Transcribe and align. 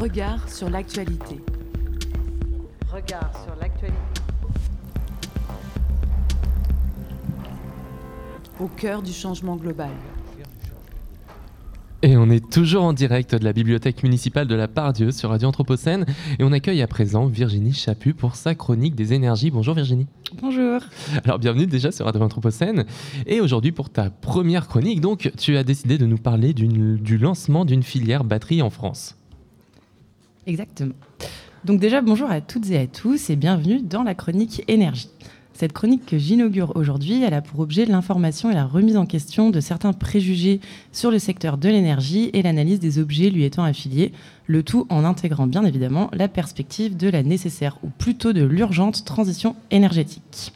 Regard 0.00 0.48
sur 0.48 0.70
l'actualité. 0.70 1.36
Regard 2.90 3.30
sur 3.44 3.54
l'actualité. 3.60 3.98
Au 8.58 8.66
cœur 8.66 9.02
du 9.02 9.12
changement 9.12 9.56
global. 9.56 9.90
Et 12.00 12.16
on 12.16 12.30
est 12.30 12.50
toujours 12.50 12.84
en 12.84 12.94
direct 12.94 13.34
de 13.34 13.44
la 13.44 13.52
bibliothèque 13.52 14.02
municipale 14.02 14.46
de 14.46 14.54
la 14.54 14.68
Pardieu 14.68 15.10
sur 15.10 15.28
Radio 15.28 15.48
Anthropocène. 15.48 16.06
Et 16.38 16.44
on 16.44 16.52
accueille 16.52 16.80
à 16.80 16.86
présent 16.86 17.26
Virginie 17.26 17.74
Chaput 17.74 18.14
pour 18.14 18.36
sa 18.36 18.54
chronique 18.54 18.94
des 18.94 19.12
énergies. 19.12 19.50
Bonjour 19.50 19.74
Virginie. 19.74 20.06
Bonjour. 20.40 20.80
Alors 21.24 21.38
bienvenue 21.38 21.66
déjà 21.66 21.92
sur 21.92 22.06
Radio 22.06 22.22
Anthropocène. 22.22 22.86
Et 23.26 23.42
aujourd'hui 23.42 23.72
pour 23.72 23.90
ta 23.90 24.08
première 24.08 24.66
chronique, 24.66 25.02
donc 25.02 25.30
tu 25.36 25.58
as 25.58 25.62
décidé 25.62 25.98
de 25.98 26.06
nous 26.06 26.16
parler 26.16 26.54
du 26.54 27.18
lancement 27.18 27.66
d'une 27.66 27.82
filière 27.82 28.24
batterie 28.24 28.62
en 28.62 28.70
France. 28.70 29.19
Exactement. 30.46 30.94
Donc 31.64 31.80
déjà 31.80 32.00
bonjour 32.00 32.30
à 32.30 32.40
toutes 32.40 32.70
et 32.70 32.78
à 32.78 32.86
tous 32.86 33.28
et 33.28 33.36
bienvenue 33.36 33.82
dans 33.82 34.02
la 34.02 34.14
chronique 34.14 34.64
énergie. 34.68 35.10
Cette 35.52 35.74
chronique 35.74 36.06
que 36.06 36.16
j'inaugure 36.16 36.72
aujourd'hui, 36.74 37.22
elle 37.22 37.34
a 37.34 37.42
pour 37.42 37.60
objet 37.60 37.84
l'information 37.84 38.50
et 38.50 38.54
la 38.54 38.64
remise 38.64 38.96
en 38.96 39.04
question 39.04 39.50
de 39.50 39.60
certains 39.60 39.92
préjugés 39.92 40.58
sur 40.90 41.10
le 41.10 41.18
secteur 41.18 41.58
de 41.58 41.68
l'énergie 41.68 42.30
et 42.32 42.40
l'analyse 42.40 42.80
des 42.80 42.98
objets 42.98 43.28
lui 43.28 43.44
étant 43.44 43.64
affiliés, 43.64 44.12
le 44.46 44.62
tout 44.62 44.86
en 44.88 45.04
intégrant 45.04 45.46
bien 45.46 45.66
évidemment 45.66 46.08
la 46.14 46.28
perspective 46.28 46.96
de 46.96 47.10
la 47.10 47.22
nécessaire 47.22 47.76
ou 47.82 47.88
plutôt 47.88 48.32
de 48.32 48.42
l'urgente 48.42 49.04
transition 49.04 49.54
énergétique. 49.70 50.54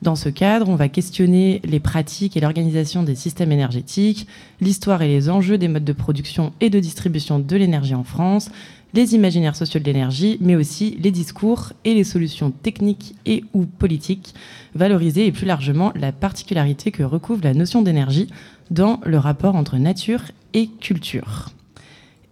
Dans 0.00 0.16
ce 0.16 0.30
cadre, 0.30 0.68
on 0.68 0.74
va 0.74 0.88
questionner 0.88 1.60
les 1.62 1.78
pratiques 1.78 2.36
et 2.36 2.40
l'organisation 2.40 3.04
des 3.04 3.14
systèmes 3.14 3.52
énergétiques, 3.52 4.26
l'histoire 4.60 5.02
et 5.02 5.08
les 5.08 5.30
enjeux 5.30 5.58
des 5.58 5.68
modes 5.68 5.84
de 5.84 5.92
production 5.92 6.52
et 6.60 6.70
de 6.70 6.80
distribution 6.80 7.38
de 7.38 7.56
l'énergie 7.56 7.94
en 7.94 8.02
France, 8.02 8.50
les 8.94 9.14
imaginaires 9.14 9.56
sociaux 9.56 9.80
de 9.80 9.84
l'énergie, 9.84 10.38
mais 10.40 10.56
aussi 10.56 10.96
les 11.00 11.10
discours 11.10 11.72
et 11.84 11.94
les 11.94 12.04
solutions 12.04 12.50
techniques 12.50 13.14
et 13.26 13.44
ou 13.54 13.64
politiques, 13.64 14.34
valoriser 14.74 15.26
et 15.26 15.32
plus 15.32 15.46
largement 15.46 15.92
la 15.96 16.12
particularité 16.12 16.90
que 16.90 17.02
recouvre 17.02 17.44
la 17.44 17.54
notion 17.54 17.82
d'énergie 17.82 18.28
dans 18.70 19.00
le 19.04 19.18
rapport 19.18 19.56
entre 19.56 19.76
nature 19.78 20.22
et 20.54 20.68
culture. 20.80 21.50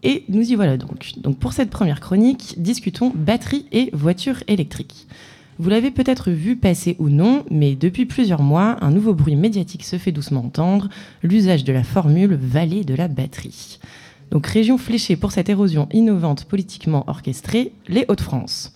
Et 0.02 0.24
nous 0.28 0.50
y 0.50 0.54
voilà 0.54 0.76
donc. 0.76 1.12
Donc 1.18 1.38
pour 1.38 1.52
cette 1.52 1.70
première 1.70 2.00
chronique, 2.00 2.54
discutons 2.56 3.12
batterie 3.14 3.66
et 3.72 3.90
voiture 3.92 4.42
électrique. 4.46 5.06
Vous 5.58 5.68
l'avez 5.68 5.90
peut-être 5.90 6.30
vu 6.30 6.56
passer 6.56 6.96
ou 6.98 7.10
non, 7.10 7.44
mais 7.50 7.74
depuis 7.74 8.06
plusieurs 8.06 8.42
mois, 8.42 8.78
un 8.80 8.90
nouveau 8.90 9.12
bruit 9.12 9.36
médiatique 9.36 9.84
se 9.84 9.98
fait 9.98 10.10
doucement 10.10 10.40
entendre, 10.40 10.88
l'usage 11.22 11.64
de 11.64 11.72
la 11.74 11.84
formule 11.84 12.34
vallée 12.34 12.82
de 12.82 12.94
la 12.94 13.08
batterie. 13.08 13.78
Donc 14.30 14.46
région 14.46 14.78
fléchée 14.78 15.16
pour 15.16 15.32
cette 15.32 15.48
érosion 15.48 15.88
innovante 15.92 16.44
politiquement 16.44 17.04
orchestrée, 17.08 17.72
les 17.88 18.04
Hauts-de-France. 18.08 18.72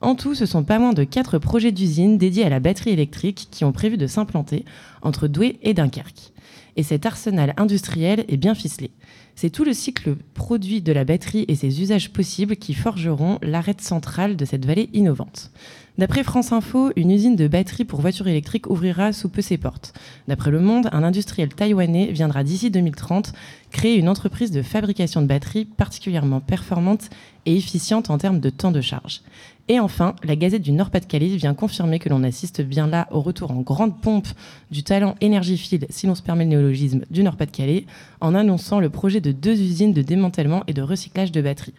En 0.00 0.14
tout, 0.14 0.34
ce 0.34 0.46
sont 0.46 0.64
pas 0.64 0.78
moins 0.78 0.92
de 0.92 1.04
quatre 1.04 1.38
projets 1.38 1.72
d'usines 1.72 2.18
dédiés 2.18 2.44
à 2.44 2.50
la 2.50 2.60
batterie 2.60 2.90
électrique 2.90 3.48
qui 3.50 3.64
ont 3.64 3.72
prévu 3.72 3.96
de 3.96 4.06
s'implanter 4.06 4.64
entre 5.02 5.26
Douai 5.26 5.58
et 5.62 5.74
Dunkerque. 5.74 6.32
Et 6.76 6.82
cet 6.82 7.06
arsenal 7.06 7.54
industriel 7.56 8.24
est 8.28 8.36
bien 8.36 8.54
ficelé. 8.54 8.90
C'est 9.34 9.50
tout 9.50 9.64
le 9.64 9.72
cycle 9.72 10.16
produit 10.34 10.82
de 10.82 10.92
la 10.92 11.04
batterie 11.04 11.46
et 11.48 11.54
ses 11.54 11.80
usages 11.80 12.12
possibles 12.12 12.56
qui 12.56 12.74
forgeront 12.74 13.38
l'arête 13.42 13.80
centrale 13.80 14.36
de 14.36 14.44
cette 14.44 14.66
vallée 14.66 14.90
innovante. 14.92 15.50
D'après 15.98 16.24
France 16.24 16.52
Info, 16.52 16.90
une 16.94 17.10
usine 17.10 17.36
de 17.36 17.48
batteries 17.48 17.86
pour 17.86 18.02
voitures 18.02 18.28
électriques 18.28 18.68
ouvrira 18.68 19.14
sous 19.14 19.30
peu 19.30 19.40
ses 19.40 19.56
portes. 19.56 19.94
D'après 20.28 20.50
Le 20.50 20.60
Monde, 20.60 20.90
un 20.92 21.02
industriel 21.02 21.48
taïwanais 21.48 22.12
viendra 22.12 22.44
d'ici 22.44 22.70
2030 22.70 23.32
créer 23.70 23.96
une 23.96 24.10
entreprise 24.10 24.50
de 24.50 24.60
fabrication 24.60 25.22
de 25.22 25.26
batteries 25.26 25.64
particulièrement 25.64 26.40
performante 26.40 27.08
et 27.46 27.56
efficiente 27.56 28.10
en 28.10 28.18
termes 28.18 28.40
de 28.40 28.50
temps 28.50 28.72
de 28.72 28.82
charge. 28.82 29.22
Et 29.68 29.80
enfin, 29.80 30.14
la 30.22 30.36
Gazette 30.36 30.62
du 30.62 30.72
Nord-Pas-de-Calais 30.72 31.34
vient 31.36 31.54
confirmer 31.54 31.98
que 31.98 32.08
l'on 32.08 32.22
assiste 32.22 32.60
bien 32.60 32.86
là 32.86 33.08
au 33.10 33.20
retour 33.20 33.50
en 33.50 33.62
grande 33.62 33.98
pompe 34.00 34.28
du 34.70 34.84
talent 34.84 35.16
énergifile, 35.20 35.86
si 35.88 36.06
l'on 36.06 36.14
se 36.14 36.22
permet 36.22 36.44
le 36.44 36.50
néologisme, 36.50 37.04
du 37.10 37.22
Nord-Pas-de-Calais, 37.22 37.86
en 38.20 38.34
annonçant 38.34 38.80
le 38.80 38.90
projet 38.90 39.20
de 39.20 39.32
deux 39.32 39.58
usines 39.60 39.92
de 39.92 40.02
démantèlement 40.02 40.62
et 40.66 40.72
de 40.72 40.82
recyclage 40.82 41.32
de 41.32 41.40
batteries. 41.40 41.74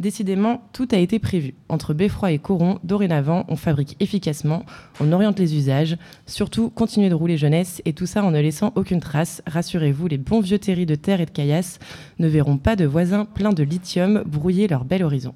Décidément, 0.00 0.62
tout 0.72 0.88
a 0.90 0.96
été 0.96 1.18
prévu. 1.18 1.54
Entre 1.68 1.94
Beffroi 1.94 2.32
et 2.32 2.38
Coron, 2.38 2.80
dorénavant, 2.82 3.44
on 3.48 3.56
fabrique 3.56 3.96
efficacement, 4.00 4.64
on 5.00 5.12
oriente 5.12 5.38
les 5.38 5.56
usages, 5.56 5.96
surtout 6.26 6.68
continuer 6.68 7.08
de 7.08 7.14
rouler 7.14 7.36
jeunesse, 7.36 7.80
et 7.84 7.92
tout 7.92 8.06
ça 8.06 8.24
en 8.24 8.32
ne 8.32 8.40
laissant 8.40 8.72
aucune 8.74 9.00
trace. 9.00 9.40
Rassurez-vous, 9.46 10.08
les 10.08 10.18
bons 10.18 10.40
vieux 10.40 10.58
terris 10.58 10.86
de 10.86 10.96
terre 10.96 11.20
et 11.20 11.26
de 11.26 11.30
caillasse 11.30 11.78
ne 12.18 12.26
verront 12.26 12.58
pas 12.58 12.74
de 12.74 12.84
voisins 12.84 13.24
pleins 13.24 13.52
de 13.52 13.62
lithium 13.62 14.24
brouiller 14.26 14.66
leur 14.66 14.84
bel 14.84 15.04
horizon. 15.04 15.34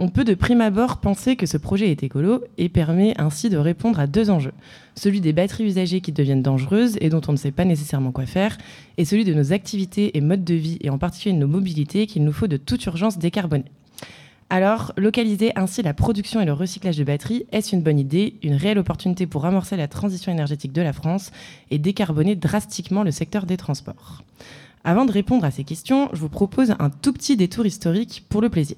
On 0.00 0.10
peut 0.10 0.22
de 0.22 0.34
prime 0.34 0.60
abord 0.60 0.98
penser 0.98 1.34
que 1.34 1.46
ce 1.46 1.56
projet 1.56 1.90
est 1.90 2.04
écolo 2.04 2.44
et 2.56 2.68
permet 2.68 3.20
ainsi 3.20 3.50
de 3.50 3.56
répondre 3.56 3.98
à 3.98 4.06
deux 4.06 4.30
enjeux. 4.30 4.52
Celui 4.94 5.20
des 5.20 5.32
batteries 5.32 5.64
usagées 5.64 6.00
qui 6.00 6.12
deviennent 6.12 6.40
dangereuses 6.40 6.96
et 7.00 7.08
dont 7.08 7.20
on 7.26 7.32
ne 7.32 7.36
sait 7.36 7.50
pas 7.50 7.64
nécessairement 7.64 8.12
quoi 8.12 8.24
faire, 8.24 8.58
et 8.96 9.04
celui 9.04 9.24
de 9.24 9.34
nos 9.34 9.52
activités 9.52 10.16
et 10.16 10.20
modes 10.20 10.44
de 10.44 10.54
vie, 10.54 10.78
et 10.82 10.90
en 10.90 10.98
particulier 10.98 11.34
de 11.34 11.40
nos 11.40 11.48
mobilités, 11.48 12.06
qu'il 12.06 12.22
nous 12.22 12.32
faut 12.32 12.46
de 12.46 12.56
toute 12.56 12.86
urgence 12.86 13.18
décarboner. 13.18 13.64
Alors, 14.50 14.92
localiser 14.96 15.50
ainsi 15.56 15.82
la 15.82 15.94
production 15.94 16.40
et 16.40 16.46
le 16.46 16.52
recyclage 16.52 16.96
de 16.96 17.02
batteries, 17.02 17.46
est-ce 17.50 17.74
une 17.74 17.82
bonne 17.82 17.98
idée, 17.98 18.34
une 18.44 18.54
réelle 18.54 18.78
opportunité 18.78 19.26
pour 19.26 19.46
amorcer 19.46 19.76
la 19.76 19.88
transition 19.88 20.30
énergétique 20.30 20.72
de 20.72 20.80
la 20.80 20.92
France 20.92 21.32
et 21.72 21.78
décarboner 21.78 22.36
drastiquement 22.36 23.02
le 23.02 23.10
secteur 23.10 23.46
des 23.46 23.56
transports? 23.56 24.22
Avant 24.84 25.06
de 25.06 25.12
répondre 25.12 25.44
à 25.44 25.50
ces 25.50 25.64
questions, 25.64 26.08
je 26.12 26.20
vous 26.20 26.28
propose 26.28 26.76
un 26.78 26.88
tout 26.88 27.12
petit 27.12 27.36
détour 27.36 27.66
historique 27.66 28.24
pour 28.28 28.40
le 28.40 28.48
plaisir. 28.48 28.76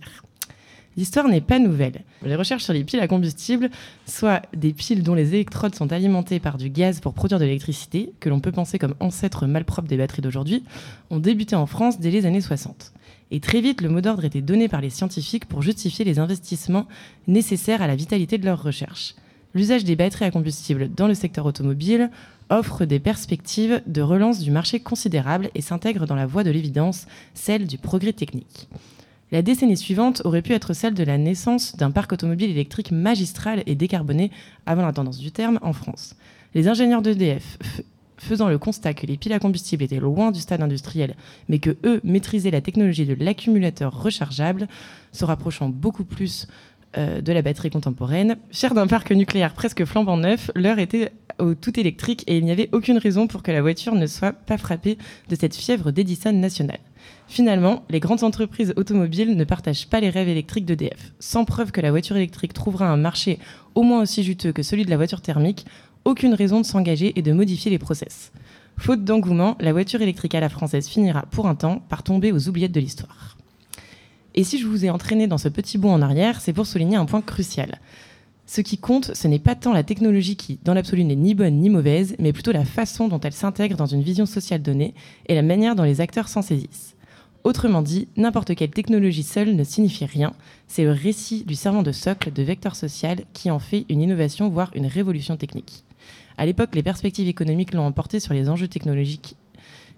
L'histoire 0.97 1.29
n'est 1.29 1.41
pas 1.41 1.59
nouvelle. 1.59 2.03
Les 2.25 2.35
recherches 2.35 2.65
sur 2.65 2.73
les 2.73 2.83
piles 2.83 3.01
à 3.01 3.07
combustible, 3.07 3.71
soit 4.07 4.43
des 4.57 4.73
piles 4.73 5.03
dont 5.03 5.15
les 5.15 5.35
électrodes 5.35 5.75
sont 5.75 5.93
alimentées 5.93 6.41
par 6.41 6.59
du 6.59 6.69
gaz 6.69 7.01
pour 7.01 7.15
produire 7.15 7.39
de 7.39 7.45
l'électricité, 7.45 8.13
que 8.19 8.29
l'on 8.29 8.41
peut 8.41 8.53
penser 8.53 8.79
comme 8.79 8.95
ancêtre 8.99 9.47
malpropre 9.47 9.89
des 9.89 9.97
batteries 9.97 10.23
d'aujourd'hui, 10.23 10.65
ont 11.11 11.21
débuté 11.21 11.55
en 11.55 11.67
France 11.67 12.01
dès 12.01 12.11
les 12.11 12.27
années 12.27 12.41
60. 12.41 12.93
Et 13.31 13.39
très 13.39 13.61
vite, 13.61 13.81
le 13.81 13.89
mot 13.89 14.01
d'ordre 14.01 14.25
était 14.25 14.41
donné 14.41 14.69
par 14.69 14.81
les 14.81 14.91
scientifiques 14.91 15.47
pour 15.47 15.63
justifier 15.63 16.05
les 16.05 16.19
investissements 16.19 16.87
nécessaires 17.29 17.83
à 17.83 17.87
la 17.87 17.95
vitalité 17.95 18.39
de 18.39 18.45
leurs 18.45 18.63
recherches. 18.63 19.15
L'usage 19.55 19.85
des 19.85 19.97
batteries 19.97 20.27
à 20.27 20.31
combustible 20.31 20.91
dans 20.93 21.09
le 21.09 21.15
secteur 21.15 21.47
automobile 21.47 22.11
offre 22.51 22.85
des 22.85 22.99
perspectives 22.99 23.81
de 23.87 24.03
relance 24.03 24.41
du 24.41 24.51
marché 24.51 24.81
considérables 24.81 25.51
et 25.55 25.63
s'intègre 25.63 26.07
dans 26.07 26.17
la 26.17 26.27
voie 26.27 26.45
de 26.45 26.51
l'évidence, 26.51 27.07
celle 27.35 27.67
du 27.67 27.79
progrès 27.79 28.13
technique. 28.13 28.69
La 29.33 29.43
décennie 29.43 29.77
suivante 29.77 30.23
aurait 30.25 30.43
pu 30.43 30.53
être 30.53 30.73
celle 30.73 30.95
de 30.95 31.05
la 31.05 31.17
naissance 31.17 31.77
d'un 31.77 31.93
parc 31.93 32.13
automobile 32.13 32.51
électrique 32.51 32.91
magistral 32.91 33.63
et 33.67 33.77
décarboné 33.77 34.33
avant 34.67 34.85
la 34.85 34.93
tendance 34.93 35.19
du 35.19 35.31
terme 35.31 35.61
en 35.63 35.73
France. 35.73 36.17
Les 36.55 36.67
ingénieurs 36.67 37.01
d'EDF, 37.01 37.59
faisant 38.19 38.49
le 38.49 38.59
constat 38.59 38.93
que 38.93 39.07
les 39.07 39.17
piles 39.17 39.33
à 39.33 39.39
combustible 39.39 39.85
étaient 39.85 40.01
loin 40.01 40.33
du 40.33 40.41
stade 40.41 40.63
industriel, 40.63 41.15
mais 41.49 41.61
que 41.61 41.77
eux 41.85 42.01
maîtrisaient 42.03 42.51
la 42.51 42.61
technologie 42.61 43.07
de 43.07 43.17
l'accumulateur 43.19 44.03
rechargeable, 44.03 44.67
se 45.13 45.25
rapprochant 45.25 45.69
beaucoup 45.69 46.05
plus 46.05 46.49
euh, 46.99 47.21
de 47.21 47.33
la 47.33 47.43
batterie 47.43 47.71
contemporaine. 47.71 48.37
Fier 48.51 48.75
d'un 48.75 48.89
parc 48.89 49.13
nucléaire 49.13 49.55
presque 49.55 49.85
flambant 49.85 50.17
neuf, 50.17 50.51
l'heure 50.57 50.81
était 50.81 51.13
au 51.39 51.55
tout 51.55 51.79
électrique 51.79 52.25
et 52.27 52.37
il 52.37 52.45
n'y 52.45 52.51
avait 52.51 52.69
aucune 52.73 52.99
raison 52.99 53.29
pour 53.29 53.45
que 53.45 53.53
la 53.53 53.63
voiture 53.63 53.95
ne 53.95 54.09
soit 54.09 54.33
pas 54.33 54.59
frappée 54.59 54.99
de 55.29 55.37
cette 55.37 55.55
fièvre 55.55 55.93
d'Edison 55.93 56.33
nationale. 56.33 56.81
Finalement, 57.29 57.85
les 57.91 58.01
grandes 58.01 58.25
entreprises 58.25 58.75
automobiles 58.77 59.37
ne 59.37 59.45
partagent 59.45 59.89
pas 59.89 60.01
les 60.01 60.11
rêves 60.11 60.29
électriques 60.29 60.65
d'EDF. 60.65 61.13
Sans 61.21 61.45
preuve 61.45 61.71
que 61.71 61.81
la 61.81 61.91
voiture 61.91 62.17
électrique 62.17 62.53
trouvera 62.53 62.89
un 62.89 62.97
marché 62.97 63.39
au 63.75 63.83
moins 63.83 64.03
aussi 64.03 64.23
juteux 64.23 64.53
que 64.53 64.63
celui 64.63 64.85
de 64.85 64.91
la 64.91 64.97
voiture 64.97 65.21
thermique, 65.21 65.67
aucune 66.05 66.35
raison 66.35 66.61
de 66.61 66.67
s'engager 66.67 67.19
et 67.19 67.23
de 67.23 67.33
modifier 67.33 67.71
les 67.71 67.79
process. 67.79 68.33
Faute 68.79 69.05
d'engouement, 69.05 69.57
la 69.61 69.73
voiture 69.73 70.03
électrique 70.03 70.35
à 70.35 70.41
la 70.41 70.49
française 70.49 70.89
finira 70.89 71.27
pour 71.31 71.47
un 71.47 71.55
temps 71.55 71.83
par 71.89 72.03
tomber 72.03 72.33
aux 72.33 72.49
oubliettes 72.49 72.73
de 72.73 72.81
l'histoire. 72.81 73.37
Et 74.35 74.45
si 74.45 74.59
je 74.59 74.67
vous 74.67 74.85
ai 74.85 74.91
entraîné 74.91 75.27
dans 75.27 75.39
ce 75.39 75.49
petit 75.49 75.77
bout 75.77 75.89
en 75.89 76.03
arrière, 76.03 76.41
c'est 76.41 76.53
pour 76.53 76.67
souligner 76.67 76.97
un 76.97 77.05
point 77.05 77.21
crucial. 77.21 77.79
Ce 78.53 78.63
qui 78.63 78.79
compte, 78.79 79.15
ce 79.15 79.29
n'est 79.29 79.39
pas 79.39 79.55
tant 79.55 79.73
la 79.73 79.85
technologie 79.85 80.35
qui, 80.35 80.59
dans 80.65 80.75
l'absolu, 80.75 81.05
n'est 81.05 81.15
ni 81.15 81.37
bonne 81.37 81.61
ni 81.61 81.71
mauvaise, 81.71 82.17
mais 82.19 82.33
plutôt 82.33 82.51
la 82.51 82.65
façon 82.65 83.07
dont 83.07 83.21
elle 83.21 83.33
s'intègre 83.33 83.77
dans 83.77 83.87
une 83.87 84.03
vision 84.03 84.27
sociale 84.27 84.61
donnée 84.61 84.93
et 85.27 85.37
la 85.37 85.43
manière 85.43 85.77
dont 85.77 85.85
les 85.85 86.01
acteurs 86.01 86.27
s'en 86.27 86.43
saisissent. 86.43 86.97
Autrement 87.45 87.81
dit, 87.81 88.09
n'importe 88.17 88.57
quelle 88.57 88.73
technologie 88.73 89.23
seule 89.23 89.55
ne 89.55 89.63
signifie 89.63 90.05
rien, 90.05 90.33
c'est 90.67 90.83
le 90.83 90.91
récit 90.91 91.45
du 91.45 91.55
servant 91.55 91.85
de 91.85 91.93
socle 91.93 92.33
de 92.33 92.43
vecteur 92.43 92.75
social 92.75 93.19
qui 93.35 93.53
en 93.53 93.61
fait 93.61 93.87
une 93.89 94.03
innovation, 94.03 94.49
voire 94.49 94.73
une 94.75 94.87
révolution 94.87 95.37
technique. 95.37 95.85
À 96.37 96.45
l'époque, 96.45 96.75
les 96.75 96.83
perspectives 96.83 97.29
économiques 97.29 97.73
l'ont 97.73 97.87
emporté 97.87 98.19
sur 98.19 98.35
les 98.35 98.49
enjeux 98.49 98.67
technologiques 98.67 99.37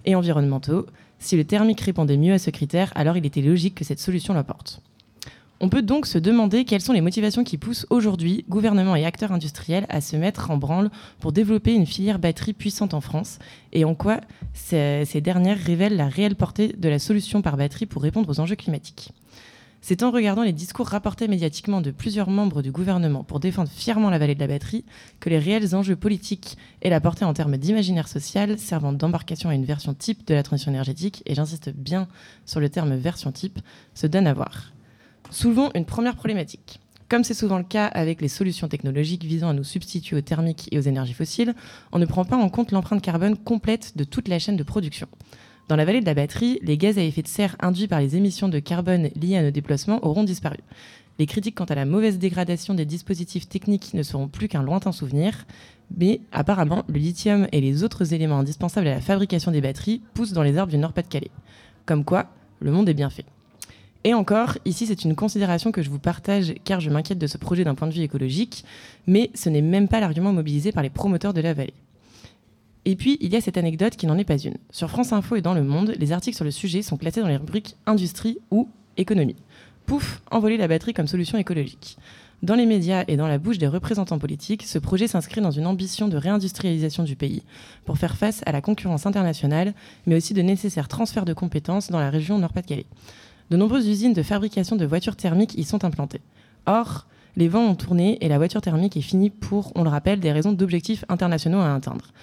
et 0.04 0.14
environnementaux. 0.14 0.84
Si 1.18 1.38
le 1.38 1.44
thermique 1.44 1.80
répondait 1.80 2.18
mieux 2.18 2.34
à 2.34 2.38
ce 2.38 2.50
critère, 2.50 2.92
alors 2.96 3.16
il 3.16 3.24
était 3.24 3.40
logique 3.40 3.76
que 3.76 3.84
cette 3.84 3.98
solution 3.98 4.34
l'apporte. 4.34 4.82
On 5.64 5.68
peut 5.68 5.82
donc 5.82 6.06
se 6.06 6.18
demander 6.18 6.64
quelles 6.64 6.80
sont 6.80 6.92
les 6.92 7.00
motivations 7.00 7.44
qui 7.44 7.56
poussent 7.56 7.86
aujourd'hui 7.88 8.44
gouvernements 8.48 8.96
et 8.96 9.04
acteurs 9.04 9.30
industriels 9.30 9.86
à 9.90 10.00
se 10.00 10.16
mettre 10.16 10.50
en 10.50 10.56
branle 10.56 10.90
pour 11.20 11.30
développer 11.30 11.72
une 11.72 11.86
filière 11.86 12.18
batterie 12.18 12.52
puissante 12.52 12.94
en 12.94 13.00
France 13.00 13.38
et 13.72 13.84
en 13.84 13.94
quoi 13.94 14.20
ces, 14.54 15.20
dernières 15.20 15.60
révèlent 15.60 15.94
la 15.94 16.08
réelle 16.08 16.34
portée 16.34 16.74
de 16.76 16.88
la 16.88 16.98
solution 16.98 17.42
par 17.42 17.56
batterie 17.56 17.86
pour 17.86 18.02
répondre 18.02 18.28
aux 18.28 18.40
enjeux 18.40 18.56
climatiques? 18.56 19.12
C'est 19.82 20.02
en 20.02 20.10
regardant 20.10 20.42
les 20.42 20.52
discours 20.52 20.88
rapportés 20.88 21.28
médiatiquement 21.28 21.80
de 21.80 21.92
plusieurs 21.92 22.28
membres 22.28 22.60
du 22.60 22.72
gouvernement 22.72 23.22
pour 23.22 23.38
défendre 23.38 23.70
fièrement 23.70 24.10
la 24.10 24.18
vallée 24.18 24.34
de 24.34 24.40
la 24.40 24.48
batterie 24.48 24.84
que 25.20 25.30
les 25.30 25.38
réels 25.38 25.76
enjeux 25.76 25.94
politiques 25.94 26.58
et 26.82 26.90
la 26.90 27.00
portée 27.00 27.24
en 27.24 27.34
termes 27.34 27.56
d'imaginaire 27.56 28.08
social 28.08 28.58
servant 28.58 28.92
d'embarcation 28.92 29.48
à 29.48 29.54
une 29.54 29.64
version 29.64 29.94
type 29.94 30.26
de 30.26 30.34
la 30.34 30.42
transition 30.42 30.72
énergétique, 30.72 31.22
et 31.24 31.36
j'insiste 31.36 31.70
bien 31.70 32.08
sur 32.46 32.58
le 32.58 32.68
terme 32.68 32.96
version 32.96 33.30
type, 33.30 33.60
se 33.94 34.08
donnent 34.08 34.26
à 34.26 34.34
voir. 34.34 34.72
Soulevons 35.32 35.70
une 35.74 35.86
première 35.86 36.14
problématique. 36.14 36.78
Comme 37.08 37.24
c'est 37.24 37.32
souvent 37.32 37.56
le 37.56 37.64
cas 37.64 37.86
avec 37.86 38.20
les 38.20 38.28
solutions 38.28 38.68
technologiques 38.68 39.24
visant 39.24 39.48
à 39.48 39.54
nous 39.54 39.64
substituer 39.64 40.14
aux 40.14 40.20
thermiques 40.20 40.68
et 40.72 40.78
aux 40.78 40.82
énergies 40.82 41.14
fossiles, 41.14 41.54
on 41.90 41.98
ne 41.98 42.04
prend 42.04 42.26
pas 42.26 42.36
en 42.36 42.50
compte 42.50 42.70
l'empreinte 42.70 43.00
carbone 43.00 43.38
complète 43.38 43.96
de 43.96 44.04
toute 44.04 44.28
la 44.28 44.38
chaîne 44.38 44.58
de 44.58 44.62
production. 44.62 45.08
Dans 45.68 45.76
la 45.76 45.86
vallée 45.86 46.02
de 46.02 46.06
la 46.06 46.12
batterie, 46.12 46.58
les 46.60 46.76
gaz 46.76 46.98
à 46.98 47.02
effet 47.02 47.22
de 47.22 47.28
serre 47.28 47.56
induits 47.60 47.88
par 47.88 48.00
les 48.00 48.14
émissions 48.14 48.50
de 48.50 48.58
carbone 48.58 49.08
liées 49.16 49.38
à 49.38 49.42
nos 49.42 49.50
déplacements 49.50 50.04
auront 50.06 50.22
disparu. 50.22 50.58
Les 51.18 51.24
critiques 51.24 51.54
quant 51.54 51.64
à 51.64 51.74
la 51.74 51.86
mauvaise 51.86 52.18
dégradation 52.18 52.74
des 52.74 52.84
dispositifs 52.84 53.48
techniques 53.48 53.94
ne 53.94 54.02
seront 54.02 54.28
plus 54.28 54.48
qu'un 54.48 54.62
lointain 54.62 54.92
souvenir, 54.92 55.46
mais 55.96 56.20
apparemment, 56.30 56.84
le 56.88 56.98
lithium 56.98 57.48
et 57.52 57.62
les 57.62 57.84
autres 57.84 58.12
éléments 58.12 58.40
indispensables 58.40 58.86
à 58.86 58.94
la 58.94 59.00
fabrication 59.00 59.50
des 59.50 59.62
batteries 59.62 60.02
poussent 60.12 60.34
dans 60.34 60.42
les 60.42 60.58
arbres 60.58 60.72
du 60.72 60.78
Nord-Pas-de-Calais. 60.78 61.30
Comme 61.86 62.04
quoi, 62.04 62.26
le 62.60 62.70
monde 62.70 62.90
est 62.90 62.94
bien 62.94 63.08
fait. 63.08 63.24
Et 64.04 64.14
encore, 64.14 64.58
ici 64.64 64.86
c'est 64.86 65.04
une 65.04 65.14
considération 65.14 65.70
que 65.70 65.82
je 65.82 65.90
vous 65.90 65.98
partage 65.98 66.54
car 66.64 66.80
je 66.80 66.90
m'inquiète 66.90 67.18
de 67.18 67.26
ce 67.26 67.38
projet 67.38 67.64
d'un 67.64 67.74
point 67.74 67.88
de 67.88 67.92
vue 67.92 68.02
écologique, 68.02 68.64
mais 69.06 69.30
ce 69.34 69.48
n'est 69.48 69.62
même 69.62 69.88
pas 69.88 70.00
l'argument 70.00 70.32
mobilisé 70.32 70.72
par 70.72 70.82
les 70.82 70.90
promoteurs 70.90 71.34
de 71.34 71.40
la 71.40 71.54
vallée. 71.54 71.74
Et 72.84 72.96
puis, 72.96 73.16
il 73.20 73.32
y 73.32 73.36
a 73.36 73.40
cette 73.40 73.56
anecdote 73.56 73.94
qui 73.94 74.06
n'en 74.06 74.18
est 74.18 74.24
pas 74.24 74.38
une. 74.38 74.56
Sur 74.72 74.90
France 74.90 75.12
Info 75.12 75.36
et 75.36 75.40
dans 75.40 75.54
Le 75.54 75.62
Monde, 75.62 75.94
les 75.98 76.10
articles 76.10 76.34
sur 76.34 76.44
le 76.44 76.50
sujet 76.50 76.82
sont 76.82 76.96
classés 76.96 77.20
dans 77.20 77.28
les 77.28 77.36
rubriques 77.36 77.76
industrie 77.86 78.38
ou 78.50 78.68
économie. 78.96 79.36
Pouf, 79.86 80.20
envoler 80.32 80.56
la 80.56 80.66
batterie 80.66 80.92
comme 80.92 81.06
solution 81.06 81.38
écologique. 81.38 81.96
Dans 82.42 82.56
les 82.56 82.66
médias 82.66 83.04
et 83.06 83.16
dans 83.16 83.28
la 83.28 83.38
bouche 83.38 83.58
des 83.58 83.68
représentants 83.68 84.18
politiques, 84.18 84.64
ce 84.64 84.80
projet 84.80 85.06
s'inscrit 85.06 85.40
dans 85.40 85.52
une 85.52 85.66
ambition 85.66 86.08
de 86.08 86.16
réindustrialisation 86.16 87.04
du 87.04 87.14
pays 87.14 87.44
pour 87.84 87.98
faire 87.98 88.16
face 88.16 88.42
à 88.46 88.50
la 88.50 88.60
concurrence 88.60 89.06
internationale, 89.06 89.74
mais 90.06 90.16
aussi 90.16 90.34
de 90.34 90.42
nécessaires 90.42 90.88
transferts 90.88 91.24
de 91.24 91.34
compétences 91.34 91.88
dans 91.88 92.00
la 92.00 92.10
région 92.10 92.38
Nord-Pas-de-Calais. 92.38 92.86
De 93.52 93.58
nombreuses 93.58 93.86
usines 93.86 94.14
de 94.14 94.22
fabrication 94.22 94.76
de 94.76 94.86
voitures 94.86 95.14
thermiques 95.14 95.58
y 95.58 95.64
sont 95.64 95.84
implantées. 95.84 96.22
Or, 96.64 97.06
les 97.36 97.48
vents 97.48 97.66
ont 97.66 97.74
tourné 97.74 98.16
et 98.22 98.28
la 98.28 98.38
voiture 98.38 98.62
thermique 98.62 98.96
est 98.96 99.02
finie 99.02 99.28
pour, 99.28 99.72
on 99.74 99.84
le 99.84 99.90
rappelle, 99.90 100.20
des 100.20 100.32
raisons 100.32 100.52
d'objectifs 100.52 101.04
internationaux 101.10 101.58
à 101.58 101.74
atteindre. 101.74 102.14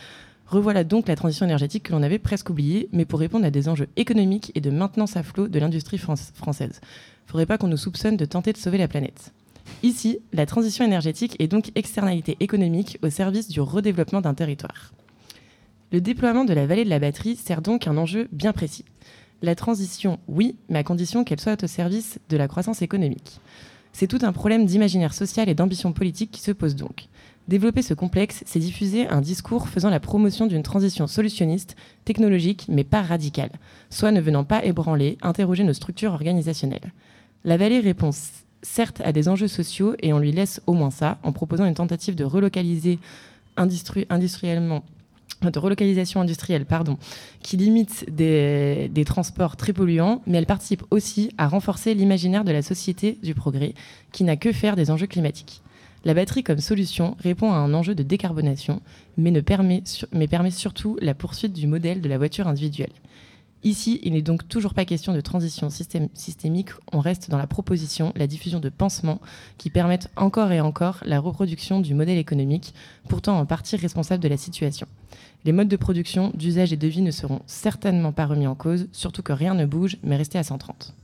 Revoilà 0.48 0.84
donc 0.84 1.08
la 1.08 1.16
transition 1.16 1.46
énergétique 1.46 1.84
que 1.84 1.92
l'on 1.92 2.02
avait 2.02 2.18
presque 2.18 2.50
oubliée, 2.50 2.90
mais 2.94 3.06
pour 3.06 3.20
répondre 3.20 3.46
à 3.46 3.52
des 3.52 3.70
enjeux 3.70 3.90
économiques 3.96 4.52
et 4.56 4.60
de 4.60 4.72
maintenance 4.72 5.18
à 5.18 5.22
flot 5.22 5.48
de 5.48 5.60
l'industrie 5.60 6.00
française. 6.00 6.82
Faudrait 7.28 7.46
pas 7.46 7.60
qu'on 7.60 7.68
nous 7.68 7.78
soupçonne 7.78 8.18
de 8.18 8.26
tenter 8.26 8.52
de 8.52 8.58
sauver 8.58 8.80
la 8.80 8.88
planète. 8.88 9.32
Ici, 9.84 10.18
la 10.34 10.48
transition 10.48 10.84
énergétique 10.84 11.36
est 11.38 11.48
donc 11.48 11.70
externalité 11.76 12.38
économique 12.40 12.98
au 13.04 13.12
service 13.12 13.50
du 13.50 13.62
redéveloppement 13.62 14.22
d'un 14.22 14.34
territoire. 14.34 14.94
Le 15.92 16.02
déploiement 16.02 16.46
de 16.46 16.54
la 16.54 16.66
vallée 16.66 16.86
de 16.86 16.90
la 16.90 16.98
batterie 16.98 17.36
sert 17.36 17.62
donc 17.62 17.86
un 17.86 17.98
enjeu 17.98 18.28
bien 18.32 18.52
précis. 18.52 18.86
La 19.42 19.56
transition, 19.56 20.20
oui, 20.28 20.56
mais 20.68 20.80
à 20.80 20.84
condition 20.84 21.24
qu'elle 21.24 21.40
soit 21.40 21.64
au 21.64 21.68
service 21.68 22.20
de 22.30 22.38
la 22.38 22.48
croissance 22.48 22.82
économique. 22.82 23.40
C'est 23.94 24.08
tout 24.08 24.20
un 24.22 24.34
problème 24.34 24.66
d'imaginaire 24.66 25.14
social 25.14 25.50
et 25.50 25.56
d'ambition 25.56 25.94
politique 25.94 26.32
qui 26.32 26.42
se 26.42 26.52
pose 26.52 26.76
donc. 26.76 27.08
Développer 27.48 27.82
ce 27.82 27.94
complexe, 27.94 28.44
c'est 28.46 28.60
diffuser 28.60 29.08
un 29.08 29.22
discours 29.22 29.70
faisant 29.70 29.90
la 29.90 30.00
promotion 30.00 30.46
d'une 30.46 30.62
transition 30.62 31.08
solutionniste, 31.08 31.76
technologique, 32.06 32.66
mais 32.70 32.84
pas 32.84 33.02
radicale, 33.02 33.52
soit 33.90 34.12
ne 34.12 34.22
venant 34.22 34.44
pas 34.44 34.64
ébranler, 34.64 35.18
interroger 35.22 35.64
nos 35.64 35.74
structures 35.74 36.14
organisationnelles. 36.14 36.94
La 37.46 37.58
vallée 37.58 37.80
répond 37.80 38.12
certes 38.62 39.02
à 39.04 39.14
des 39.14 39.30
enjeux 39.30 39.48
sociaux 39.48 39.96
et 40.04 40.14
on 40.14 40.20
lui 40.20 40.32
laisse 40.32 40.62
au 40.68 40.74
moins 40.74 40.92
ça, 40.92 41.18
en 41.24 41.32
proposant 41.32 41.66
une 41.66 41.74
tentative 41.74 42.16
de 42.16 42.26
relocaliser 42.26 43.00
industriellement 43.56 44.84
de 45.42 45.60
relocalisation 45.60 46.22
industrielle, 46.22 46.66
pardon, 46.66 46.98
qui 47.42 47.58
limite 47.58 48.06
des, 48.10 49.04
transports 49.06 49.56
très 49.56 49.74
polluants, 49.74 50.22
mais 50.28 50.38
elle 50.38 50.46
participe 50.46 50.84
aussi 50.92 51.32
à 51.38 51.48
renforcer 51.48 51.94
l'imaginaire 51.94 52.44
de 52.44 52.52
la 52.52 52.62
société 52.62 53.18
du 53.24 53.34
progrès, 53.34 53.74
qui 54.12 54.24
n'a 54.24 54.36
que 54.36 54.52
faire 54.52 54.76
des 54.76 54.92
enjeux 54.92 55.08
climatiques. 55.08 55.62
La 56.06 56.14
batterie 56.14 56.44
comme 56.44 56.60
solution 56.60 57.16
répond 57.20 57.52
à 57.52 57.58
un 57.58 57.74
enjeu 57.74 57.96
de 57.96 58.04
décarbonation, 58.04 58.82
mais 59.18 59.42
permet 59.42 60.52
surtout 60.52 60.98
la 61.02 61.14
poursuite 61.14 61.54
du 61.54 61.68
modèle 61.68 62.02
de 62.02 62.10
la 62.10 62.18
voiture 62.18 62.48
individuelle. 62.48 62.94
Ici, 63.64 64.00
il 64.04 64.14
n'est 64.14 64.22
donc 64.22 64.48
toujours 64.48 64.74
pas 64.74 64.86
question 64.86 65.14
de 65.14 65.20
transition 65.20 65.70
systémique, 65.70 66.70
on 66.94 67.00
reste 67.00 67.30
dans 67.30 67.38
la 67.38 67.46
proposition, 67.46 68.14
la 68.16 68.26
diffusion 68.26 68.62
de 68.62 68.70
pansements 68.70 69.20
qui 69.58 69.70
permettent 69.70 70.10
encore 70.16 70.54
et 70.54 70.62
encore 70.62 71.00
la 71.06 71.20
reproduction 71.20 71.82
du 71.82 71.94
modèle 71.94 72.18
économique, 72.18 72.74
pourtant 73.10 73.38
en 73.38 73.46
partie 73.46 73.76
responsable 73.76 74.24
de 74.24 74.30
la 74.30 74.38
situation. 74.38 74.88
Les 75.44 75.52
modes 75.52 75.68
de 75.68 75.76
production, 75.76 76.32
d'usage 76.36 76.72
et 76.72 76.78
de 76.78 76.88
vie 76.88 77.02
ne 77.02 77.12
seront 77.12 77.42
certainement 77.48 78.14
pas 78.14 78.28
remis 78.28 78.48
en 78.48 78.56
cause, 78.56 78.88
surtout 78.94 79.24
que 79.24 79.34
rien 79.34 79.56
ne 79.56 79.66
bouge, 79.66 79.98
mais 80.04 80.16
restez 80.16 80.38
à 80.38 80.44
130. 80.44 80.96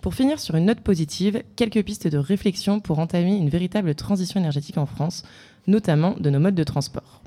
Pour 0.00 0.14
finir 0.14 0.40
sur 0.40 0.56
une 0.56 0.64
note 0.64 0.80
positive, 0.80 1.44
quelques 1.54 1.84
pistes 1.84 2.08
de 2.08 2.18
réflexion 2.18 2.80
pour 2.80 2.98
entamer 2.98 3.36
une 3.36 3.48
véritable 3.48 3.94
transition 3.94 4.40
énergétique 4.40 4.78
en 4.78 4.86
France, 4.86 5.22
notamment 5.68 6.16
de 6.18 6.30
nos 6.30 6.40
modes 6.40 6.56
de 6.56 6.64
transport. 6.64 7.21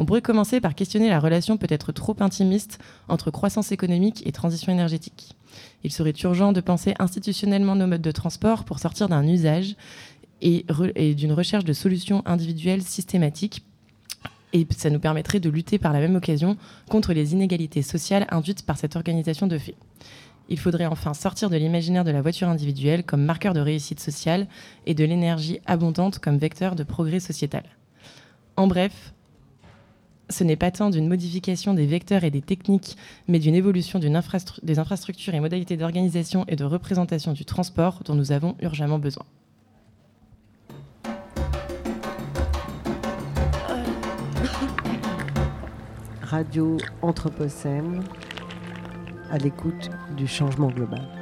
On 0.00 0.06
pourrait 0.06 0.22
commencer 0.22 0.62
par 0.62 0.74
questionner 0.74 1.10
la 1.10 1.20
relation 1.20 1.58
peut-être 1.58 1.92
trop 1.92 2.16
intimiste 2.20 2.78
entre 3.08 3.30
croissance 3.30 3.70
économique 3.70 4.26
et 4.26 4.32
transition 4.32 4.72
énergétique. 4.72 5.36
Il 5.84 5.92
serait 5.92 6.14
urgent 6.22 6.52
de 6.52 6.62
penser 6.62 6.94
institutionnellement 6.98 7.76
nos 7.76 7.86
modes 7.86 8.00
de 8.00 8.10
transport 8.10 8.64
pour 8.64 8.78
sortir 8.78 9.10
d'un 9.10 9.28
usage 9.28 9.76
et, 10.40 10.64
d'une 11.12 11.34
recherche 11.34 11.66
de 11.66 11.74
solutions 11.74 12.22
individuelles 12.24 12.80
systématiques 12.80 13.62
et 14.54 14.66
ça 14.74 14.88
nous 14.88 15.00
permettrait 15.00 15.38
de 15.38 15.50
lutter 15.50 15.78
par 15.78 15.92
la 15.92 16.00
même 16.00 16.16
occasion 16.16 16.56
contre 16.88 17.12
les 17.12 17.34
inégalités 17.34 17.82
sociales 17.82 18.26
induites 18.30 18.64
par 18.64 18.78
cette 18.78 18.96
organisation 18.96 19.48
de 19.48 19.58
fait. 19.58 19.76
Il 20.48 20.58
faudrait 20.58 20.86
enfin 20.86 21.12
sortir 21.12 21.50
de 21.50 21.58
l'imaginaire 21.58 22.04
de 22.04 22.10
la 22.10 22.22
voiture 22.22 22.48
individuelle 22.48 23.04
comme 23.04 23.22
marqueur 23.22 23.52
de 23.52 23.60
réussite 23.60 24.00
sociale 24.00 24.48
et 24.86 24.94
de 24.94 25.04
l'énergie 25.04 25.60
abondante 25.66 26.20
comme 26.20 26.38
vecteur 26.38 26.74
de 26.74 26.84
progrès 26.84 27.20
sociétal. 27.20 27.64
En 28.56 28.66
bref, 28.66 29.12
ce 30.30 30.44
n'est 30.44 30.56
pas 30.56 30.70
tant 30.70 30.90
d'une 30.90 31.08
modification 31.08 31.74
des 31.74 31.86
vecteurs 31.86 32.24
et 32.24 32.30
des 32.30 32.40
techniques, 32.40 32.96
mais 33.28 33.38
d'une 33.38 33.54
évolution 33.54 33.98
des 33.98 34.78
infrastructures 34.78 35.34
et 35.34 35.40
modalités 35.40 35.76
d'organisation 35.76 36.44
et 36.48 36.56
de 36.56 36.64
représentation 36.64 37.32
du 37.32 37.44
transport 37.44 38.02
dont 38.04 38.14
nous 38.14 38.32
avons 38.32 38.56
urgemment 38.60 38.98
besoin. 38.98 39.24
Radio 46.22 46.76
Anthropocène 47.02 48.04
à 49.30 49.38
l'écoute 49.38 49.90
du 50.16 50.28
changement 50.28 50.68
global. 50.68 51.19